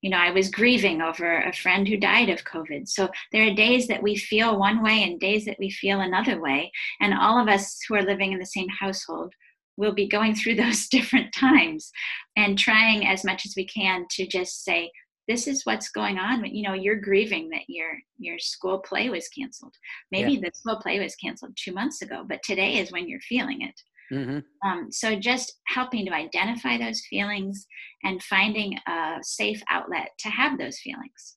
you 0.01 0.11
know, 0.11 0.19
I 0.19 0.31
was 0.31 0.51
grieving 0.51 1.01
over 1.01 1.43
a 1.43 1.53
friend 1.53 1.87
who 1.87 1.97
died 1.97 2.29
of 2.29 2.45
COVID. 2.45 2.89
So 2.89 3.09
there 3.33 3.47
are 3.47 3.55
days 3.55 3.87
that 3.89 4.03
we 4.03 4.17
feel 4.17 4.59
one 4.59 4.83
way 4.83 5.03
and 5.03 5.21
days 5.21 5.45
that 5.45 5.59
we 5.59 5.71
feel 5.71 6.01
another 6.01 6.41
way. 6.41 6.73
And 7.01 7.15
all 7.15 7.39
of 7.39 7.49
us 7.49 7.79
who 7.87 7.95
are 7.95 8.03
living 8.03 8.33
in 8.33 8.39
the 8.39 8.47
same 8.47 8.69
household 8.81 9.33
will 9.77 9.93
be 9.93 10.09
going 10.09 10.35
through 10.35 10.55
those 10.57 10.89
different 10.89 11.33
times 11.33 11.91
and 12.37 12.59
trying 12.59 13.07
as 13.07 13.25
much 13.25 13.47
as 13.47 13.55
we 13.57 13.67
can 13.67 14.07
to 14.11 14.27
just 14.27 14.65
say, 14.65 14.91
this 15.29 15.47
is 15.47 15.65
what's 15.65 15.91
going 15.91 16.19
on 16.19 16.45
you 16.45 16.63
know 16.63 16.75
you're 16.75 17.01
grieving 17.01 17.49
that 17.51 17.63
your 17.69 17.93
your 18.19 18.39
school 18.39 18.79
play 18.79 19.09
was 19.11 19.29
canceled 19.29 19.75
maybe 20.11 20.35
yeah. 20.35 20.41
the 20.43 20.51
school 20.55 20.81
play 20.81 20.99
was 21.01 21.15
canceled 21.17 21.57
two 21.57 21.73
months 21.73 22.03
ago 22.03 22.25
but 22.29 22.43
today 22.43 22.79
is 22.79 22.93
when 22.93 23.09
you're 23.09 23.21
feeling 23.21 23.63
it 23.63 23.81
mm-hmm. 24.13 24.69
um, 24.69 24.89
so 24.91 25.17
just 25.17 25.55
helping 25.67 26.07
to 26.07 26.13
identify 26.13 26.79
those 26.79 27.03
feelings 27.09 27.67
and 28.05 28.23
finding 28.23 28.79
a 28.89 29.17
safe 29.23 29.63
outlet 29.71 30.11
to 30.19 30.29
have 30.29 30.59
those 30.59 30.79
feelings 30.79 31.37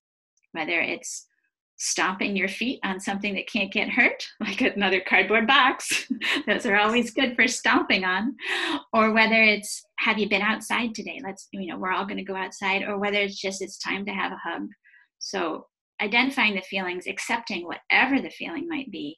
whether 0.51 0.79
it's 0.81 1.25
stomping 1.79 2.35
your 2.35 2.49
feet 2.49 2.79
on 2.83 2.99
something 2.99 3.33
that 3.33 3.49
can't 3.49 3.71
get 3.71 3.89
hurt, 3.89 4.27
like 4.39 4.61
another 4.61 5.01
cardboard 5.01 5.47
box. 5.47 6.11
Those 6.47 6.65
are 6.65 6.77
always 6.77 7.11
good 7.11 7.35
for 7.35 7.47
stomping 7.47 8.03
on. 8.03 8.35
Or 8.93 9.13
whether 9.13 9.41
it's, 9.41 9.83
have 9.99 10.19
you 10.19 10.29
been 10.29 10.41
outside 10.41 10.93
today? 10.93 11.21
Let's, 11.23 11.47
you 11.51 11.67
know, 11.67 11.79
we're 11.79 11.93
all 11.93 12.05
going 12.05 12.17
to 12.17 12.23
go 12.23 12.35
outside. 12.35 12.83
Or 12.83 12.99
whether 12.99 13.17
it's 13.17 13.39
just, 13.39 13.61
it's 13.61 13.77
time 13.77 14.05
to 14.05 14.11
have 14.11 14.31
a 14.31 14.39
hug. 14.43 14.67
So 15.19 15.67
identifying 16.01 16.55
the 16.55 16.61
feelings, 16.61 17.07
accepting 17.07 17.65
whatever 17.65 18.21
the 18.21 18.29
feeling 18.29 18.67
might 18.67 18.91
be, 18.91 19.17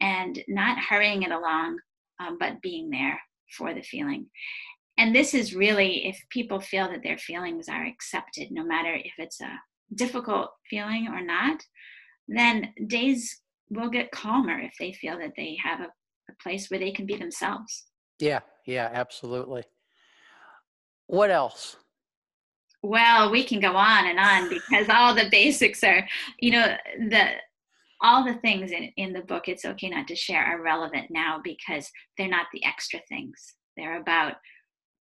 and 0.00 0.38
not 0.48 0.78
hurrying 0.78 1.22
it 1.22 1.32
along, 1.32 1.78
um, 2.20 2.38
but 2.38 2.62
being 2.62 2.90
there 2.90 3.20
for 3.56 3.74
the 3.74 3.82
feeling. 3.82 4.26
And 4.98 5.14
this 5.14 5.34
is 5.34 5.54
really 5.54 6.06
if 6.06 6.20
people 6.30 6.60
feel 6.60 6.88
that 6.88 7.02
their 7.02 7.18
feelings 7.18 7.68
are 7.68 7.84
accepted, 7.84 8.48
no 8.50 8.64
matter 8.64 8.94
if 8.94 9.12
it's 9.18 9.40
a 9.40 9.60
difficult 9.94 10.50
feeling 10.68 11.08
or 11.08 11.22
not, 11.22 11.62
then 12.26 12.72
days 12.86 13.40
will 13.70 13.90
get 13.90 14.10
calmer 14.10 14.58
if 14.58 14.72
they 14.78 14.92
feel 14.92 15.18
that 15.18 15.32
they 15.36 15.56
have 15.62 15.80
a, 15.80 15.84
a 15.84 16.34
place 16.42 16.70
where 16.70 16.80
they 16.80 16.92
can 16.92 17.06
be 17.06 17.16
themselves. 17.16 17.86
Yeah, 18.18 18.40
yeah, 18.66 18.90
absolutely. 18.92 19.64
What 21.06 21.30
else? 21.30 21.76
Well, 22.82 23.30
we 23.30 23.44
can 23.44 23.60
go 23.60 23.74
on 23.74 24.06
and 24.06 24.18
on 24.18 24.48
because 24.48 24.88
all 24.88 25.14
the 25.14 25.28
basics 25.30 25.82
are, 25.82 26.06
you 26.38 26.52
know, 26.52 26.76
the 27.08 27.30
all 28.00 28.24
the 28.24 28.34
things 28.34 28.70
in, 28.70 28.90
in 28.96 29.12
the 29.12 29.22
book 29.22 29.48
it's 29.48 29.64
okay 29.64 29.88
not 29.88 30.06
to 30.08 30.14
share 30.14 30.44
are 30.44 30.62
relevant 30.62 31.06
now 31.10 31.40
because 31.42 31.90
they're 32.16 32.28
not 32.28 32.46
the 32.52 32.64
extra 32.64 33.00
things 33.08 33.54
they're 33.76 34.00
about 34.00 34.34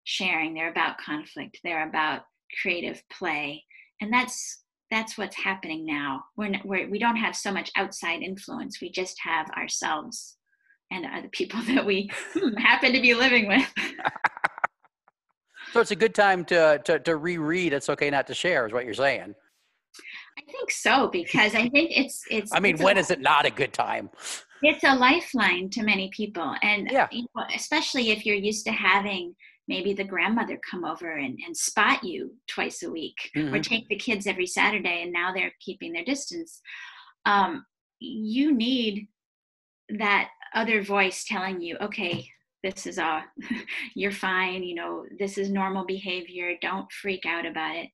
sharing 0.04 0.54
they're 0.54 0.72
about 0.72 0.98
conflict 0.98 1.60
they're 1.64 1.88
about 1.88 2.22
creative 2.62 3.02
play 3.12 3.64
and 4.02 4.12
that's 4.12 4.64
that's 4.92 5.18
what's 5.18 5.36
happening 5.36 5.86
now. 5.86 6.24
We're, 6.38 6.54
we're 6.64 6.90
we 6.90 7.00
don't 7.00 7.18
have 7.18 7.36
so 7.36 7.52
much 7.52 7.72
outside 7.76 8.22
influence. 8.22 8.80
We 8.82 8.90
just 8.92 9.18
have 9.24 9.50
ourselves 9.52 10.38
and 10.92 11.06
the 11.24 11.30
people 11.30 11.62
that 11.68 11.86
we 11.86 12.10
happen 12.58 12.94
to 12.94 13.02
be 13.02 13.14
living 13.14 13.48
with. 13.48 13.68
so 15.74 15.82
it's 15.82 15.92
a 15.92 15.96
good 15.96 16.16
time 16.16 16.46
to, 16.46 16.80
to, 16.86 17.00
to 17.00 17.18
reread. 17.18 17.74
It's 17.74 17.90
okay 17.90 18.10
not 18.10 18.28
to 18.28 18.34
share, 18.34 18.66
is 18.66 18.74
what 18.74 18.86
you're 18.86 18.94
saying. 18.94 19.36
I 20.38 20.52
think 20.52 20.70
so 20.72 21.10
because 21.12 21.56
I 21.56 21.68
think 21.70 21.92
it's 21.92 22.24
it's. 22.30 22.54
I 22.54 22.60
mean, 22.60 22.76
it's 22.76 22.84
when 22.84 22.98
a, 22.98 23.00
is 23.00 23.10
it 23.10 23.20
not 23.20 23.46
a 23.46 23.50
good 23.52 23.74
time? 23.74 24.10
it's 24.64 24.84
a 24.84 24.96
lifeline 24.96 25.70
to 25.70 25.84
many 25.84 26.10
people 26.16 26.56
and 26.64 26.90
Yeah. 26.92 27.08
you 27.12 27.28
know, 27.36 27.44
especially 27.56 28.10
if 28.10 28.26
you're 28.26 28.36
used 28.36 28.66
to 28.66 28.72
having 28.72 29.36
maybe 29.68 29.94
the 29.94 30.04
grandmother 30.04 30.60
come 30.70 30.86
over 30.86 31.12
and, 31.18 31.38
and 31.46 31.56
spot 31.56 32.04
you 32.04 32.34
twice 32.48 32.84
a 32.84 32.90
week 32.90 33.18
or 33.36 33.42
Mhm. 33.60 33.64
take 33.64 33.88
the 33.88 33.96
kids 33.96 34.26
every 34.28 34.48
saturday 34.48 35.02
and 35.04 35.12
now 35.12 35.34
they're 35.34 35.54
keeping 35.60 35.94
their 35.94 36.06
distance 36.06 36.62
um, 37.26 37.66
you 38.00 38.54
need 38.54 39.08
that 39.90 40.30
other 40.54 40.82
voice 40.82 41.26
telling 41.26 41.62
you 41.62 41.78
okay 41.82 42.28
this 42.64 42.88
is 42.88 42.98
all 43.00 43.22
you're 43.96 44.12
fine 44.12 44.64
you 44.64 44.76
know 44.76 45.06
this 45.20 45.38
is 45.38 45.50
normal 45.50 45.86
behavior 45.86 46.54
don't 46.62 46.92
freak 46.92 47.26
out 47.26 47.46
about 47.46 47.76
it 47.76 47.90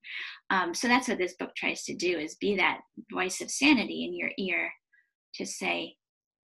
um, 0.49 0.73
so 0.73 0.87
that's 0.87 1.07
what 1.07 1.17
this 1.17 1.35
book 1.35 1.53
tries 1.55 1.83
to 1.83 1.95
do 1.95 2.17
is 2.17 2.35
be 2.35 2.55
that 2.55 2.79
voice 3.11 3.41
of 3.41 3.49
sanity 3.51 4.05
in 4.05 4.15
your 4.15 4.31
ear 4.37 4.71
to 5.35 5.45
say 5.45 5.95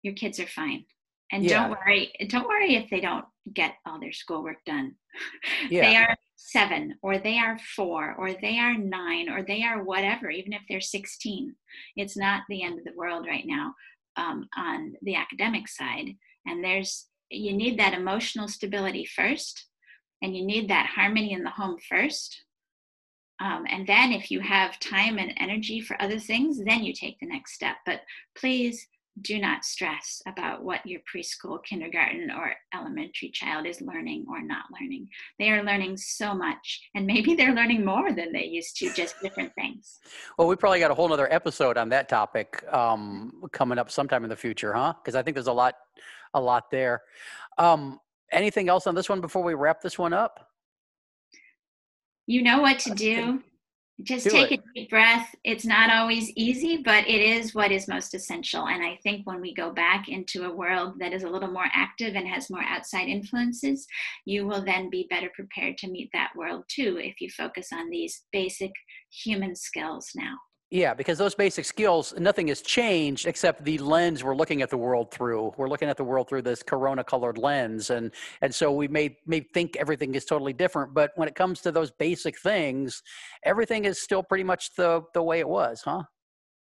your 0.04 0.14
kids 0.14 0.40
are 0.40 0.48
fine 0.48 0.84
and 1.32 1.44
Yeah. 1.44 1.68
don't 1.68 1.72
worry 1.72 2.12
don't 2.28 2.48
worry 2.48 2.76
if 2.76 2.90
they 2.90 3.00
don't 3.02 3.26
get 3.54 3.76
all 3.86 4.00
their 4.00 4.14
schoolwork 4.14 4.64
done. 4.66 4.96
They 5.70 5.96
are 5.96 6.16
seven 6.36 6.96
or 7.02 7.18
they 7.18 7.38
are 7.38 7.60
four 7.76 8.16
or 8.18 8.34
they 8.34 8.58
are 8.58 8.78
nine 8.78 9.30
or 9.30 9.44
they 9.44 9.64
are 9.64 9.84
whatever 9.84 10.30
even 10.30 10.54
if 10.54 10.62
they're 10.70 10.80
16 10.80 11.54
it's 11.98 12.16
not 12.16 12.44
the 12.48 12.64
end 12.64 12.80
of 12.80 12.86
the 12.86 12.96
world 12.96 13.28
right 13.28 13.44
now 13.46 13.76
um, 14.20 14.48
on 14.58 14.94
the 15.02 15.16
academic 15.16 15.68
side. 15.68 16.16
And 16.46 16.64
there's 16.64 17.08
you 17.32 17.54
need 17.54 17.80
that 17.80 17.94
emotional 17.94 18.48
stability 18.48 19.06
first 19.06 19.68
and 20.22 20.36
you 20.36 20.44
need 20.44 20.70
that 20.70 20.88
harmony 20.88 21.32
in 21.32 21.44
the 21.44 21.50
home 21.50 21.78
first. 21.88 22.44
Um, 23.40 23.66
and 23.70 23.88
then 23.88 24.12
if 24.12 24.32
you 24.32 24.42
have 24.42 24.80
time 24.80 25.18
and 25.18 25.34
energy 25.38 25.80
for 25.80 26.02
other 26.02 26.20
things 26.20 26.60
then 26.64 26.84
you 26.84 26.94
take 26.94 27.20
the 27.20 27.28
next 27.28 27.54
step. 27.54 27.78
But 27.86 28.02
please 28.36 28.86
do 29.22 29.40
not 29.40 29.64
stress 29.64 30.22
about 30.28 30.64
what 30.64 30.86
your 30.86 31.02
preschool 31.02 31.64
kindergarten 31.64 32.30
or 32.32 32.54
elementary 32.74 33.30
child 33.30 33.66
is 33.66 33.82
learning 33.82 34.26
or 34.30 34.42
not 34.42 34.64
learning 34.80 35.08
they 35.38 35.50
are 35.50 35.64
learning 35.64 35.98
so 35.98 36.34
much 36.34 36.90
and 36.96 37.06
maybe 37.06 37.36
they're 37.36 37.56
learning 37.56 37.84
more 37.84 38.12
than 38.12 38.32
they 38.32 38.46
used 38.46 38.78
to 38.78 38.92
just 38.94 39.16
different 39.22 39.54
things 39.56 40.00
Well, 40.38 40.48
we 40.48 40.56
probably 40.56 40.80
got 40.80 40.92
a 40.92 40.94
whole 40.94 41.10
nother 41.10 41.32
episode 41.32 41.78
on 41.78 41.90
that 41.90 42.10
topic 42.10 42.64
um, 42.72 43.42
coming 43.52 43.78
up 43.78 43.92
sometime 43.92 44.24
in 44.24 44.30
the 44.30 44.36
future, 44.36 44.74
huh? 44.74 44.94
Because 44.94 45.16
I 45.16 45.24
think 45.24 45.36
there's 45.36 45.48
a 45.48 45.54
lot, 45.54 45.76
a 46.34 46.42
lot 46.42 46.72
there. 46.72 47.02
Um, 47.58 48.00
anything 48.32 48.70
else 48.70 48.88
on 48.88 48.96
this 48.96 49.10
one 49.10 49.22
before 49.22 49.44
we 49.44 49.54
wrap 49.54 49.82
this 49.82 49.98
one 49.98 50.14
up? 50.14 50.50
you 52.30 52.44
know 52.44 52.62
what 52.62 52.78
to 52.78 52.94
do 52.94 53.42
just 54.04 54.26
Do 54.26 54.32
take 54.32 54.52
it. 54.52 54.60
a 54.60 54.74
deep 54.74 54.90
breath. 54.90 55.36
It's 55.44 55.66
not 55.66 55.90
always 55.92 56.30
easy 56.32 56.78
but 56.78 57.08
it 57.08 57.22
is 57.22 57.54
what 57.54 57.72
is 57.72 57.88
most 57.88 58.14
essential. 58.14 58.68
And 58.68 58.84
i 58.84 58.98
think 59.04 59.26
when 59.26 59.42
we 59.42 59.54
go 59.54 59.72
back 59.72 60.10
into 60.10 60.46
a 60.46 60.56
world 60.56 60.94
that 61.00 61.14
is 61.14 61.24
a 61.24 61.30
little 61.30 61.52
more 61.52 61.70
active 61.74 62.16
and 62.16 62.28
has 62.28 62.50
more 62.50 62.64
outside 62.64 63.08
influences 63.08 63.88
you 64.26 64.46
will 64.46 64.64
then 64.64 64.90
be 64.90 65.08
better 65.10 65.30
prepared 65.36 65.78
to 65.80 65.88
meet 65.88 66.10
that 66.14 66.32
world 66.36 66.64
too 66.68 66.98
if 67.02 67.22
you 67.22 67.30
focus 67.30 67.70
on 67.74 67.90
these 67.90 68.24
basic 68.32 68.72
human 69.12 69.56
skills 69.56 70.12
now 70.16 70.36
Yeah, 70.72 70.94
because 70.94 71.18
those 71.18 71.34
basic 71.34 71.66
skills, 71.66 72.14
nothing 72.20 72.48
has 72.50 72.62
changed 72.62 73.26
except 73.26 73.66
the 73.66 73.80
lens 73.80 74.24
we're 74.24 74.36
looking 74.36 74.62
at 74.62 74.70
the 74.70 74.78
world 74.78 75.12
through. 75.12 75.52
We're 75.58 75.68
looking 75.68 75.90
at 75.90 75.98
the 75.98 76.04
world 76.04 76.30
through 76.30 76.44
this 76.44 76.62
corona-colored 76.62 77.40
lens, 77.40 77.90
and 77.90 78.12
and 78.42 78.54
so 78.54 78.72
we 78.72 78.88
may 78.88 79.18
may 79.26 79.40
think 79.40 79.78
everything 79.78 80.14
is 80.14 80.26
totally 80.26 80.54
different, 80.54 80.94
but 80.94 81.12
when 81.16 81.28
it 81.28 81.34
comes 81.34 81.62
to 81.62 81.72
those 81.72 81.90
basic 81.90 82.38
things, 82.40 83.02
everything 83.44 83.86
is 83.86 84.00
still 84.00 84.22
pretty 84.22 84.44
much 84.44 84.76
the 84.76 85.02
the 85.16 85.24
way 85.24 85.40
it 85.40 85.50
was, 85.50 85.82
huh? 85.84 86.04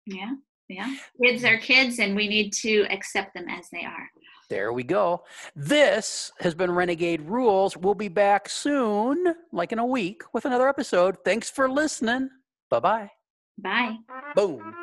yeah 0.07 0.33
yeah 0.69 0.95
kids 1.23 1.45
are 1.45 1.57
kids 1.59 1.99
and 1.99 2.15
we 2.15 2.29
need 2.29 2.53
to 2.53 2.87
accept 2.91 3.33
them 3.35 3.47
as 3.49 3.67
they 3.73 3.85
are 3.85 4.09
There 4.51 4.73
we 4.73 4.83
go. 4.83 5.25
This 5.57 6.31
has 6.41 6.55
been 6.55 6.71
Renegade 6.71 7.23
Rules. 7.23 7.77
We'll 7.77 7.95
be 7.95 8.09
back 8.09 8.49
soon, 8.49 9.35
like 9.53 9.73
in 9.73 9.79
a 9.79 9.87
week, 9.87 10.23
with 10.35 10.45
another 10.45 10.69
episode. 10.69 11.17
Thanks 11.25 11.49
for 11.51 11.69
listening. 11.71 12.29
Bye 12.71 12.81
bye. 12.81 13.24
Bye 13.59 13.97
Boom. 14.35 14.75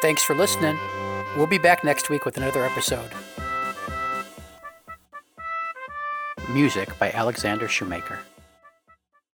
Thanks 0.00 0.22
for 0.22 0.34
listening. 0.34 0.78
We'll 1.36 1.46
be 1.46 1.58
back 1.58 1.84
next 1.84 2.08
week 2.08 2.24
with 2.24 2.36
another 2.36 2.64
episode. 2.64 3.10
Music 6.50 6.96
by 6.98 7.10
Alexander 7.10 7.68
Shoemaker. 7.68 8.20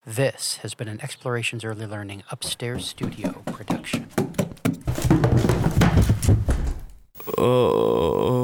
This 0.06 0.58
has 0.58 0.74
been 0.74 0.88
an 0.88 1.00
Explorations 1.00 1.64
Early 1.64 1.86
Learning 1.86 2.22
Upstairs 2.30 2.86
Studio 2.86 3.42
production. 3.46 4.06
Oh. 7.36 8.39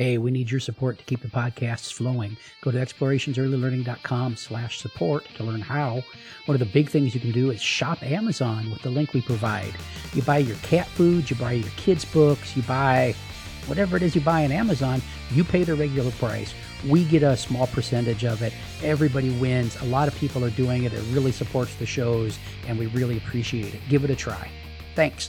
Hey, 0.00 0.16
we 0.16 0.30
need 0.30 0.50
your 0.50 0.60
support 0.60 0.96
to 0.96 1.04
keep 1.04 1.20
the 1.20 1.28
podcasts 1.28 1.92
flowing. 1.92 2.34
Go 2.62 2.70
to 2.70 2.78
explorationsearlylearning.com 2.78 4.34
slash 4.36 4.80
support 4.80 5.26
to 5.34 5.44
learn 5.44 5.60
how. 5.60 6.02
One 6.46 6.54
of 6.54 6.58
the 6.58 6.64
big 6.64 6.88
things 6.88 7.14
you 7.14 7.20
can 7.20 7.32
do 7.32 7.50
is 7.50 7.60
shop 7.60 8.02
Amazon 8.02 8.70
with 8.70 8.80
the 8.80 8.88
link 8.88 9.12
we 9.12 9.20
provide. 9.20 9.74
You 10.14 10.22
buy 10.22 10.38
your 10.38 10.56
cat 10.62 10.86
food, 10.86 11.28
you 11.28 11.36
buy 11.36 11.52
your 11.52 11.68
kids' 11.76 12.06
books, 12.06 12.56
you 12.56 12.62
buy 12.62 13.14
whatever 13.66 13.98
it 13.98 14.02
is 14.02 14.14
you 14.14 14.22
buy 14.22 14.46
on 14.46 14.52
Amazon, 14.52 15.02
you 15.32 15.44
pay 15.44 15.64
the 15.64 15.74
regular 15.74 16.12
price. 16.12 16.54
We 16.88 17.04
get 17.04 17.22
a 17.22 17.36
small 17.36 17.66
percentage 17.66 18.24
of 18.24 18.40
it. 18.40 18.54
Everybody 18.82 19.28
wins. 19.38 19.78
A 19.82 19.84
lot 19.84 20.08
of 20.08 20.14
people 20.14 20.42
are 20.46 20.50
doing 20.52 20.84
it. 20.84 20.94
It 20.94 21.04
really 21.10 21.32
supports 21.32 21.74
the 21.74 21.84
shows, 21.84 22.38
and 22.66 22.78
we 22.78 22.86
really 22.86 23.18
appreciate 23.18 23.74
it. 23.74 23.82
Give 23.90 24.02
it 24.02 24.08
a 24.08 24.16
try. 24.16 24.50
Thanks. 24.96 25.28